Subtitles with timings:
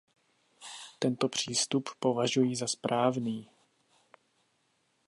[0.99, 3.49] Tento přístup považuji za správný.